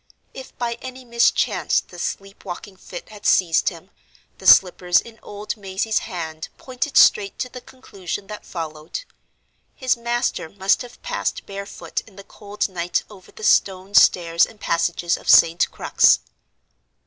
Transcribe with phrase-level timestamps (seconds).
[0.33, 3.91] If by any mischance the sleep walking fit had seized him,
[4.39, 10.81] the slippers in old Mazey's hand pointed straight to the conclusion that followed—his master must
[10.81, 15.69] have passed barefoot in the cold night over the stone stairs and passages of St.
[15.69, 16.21] Crux.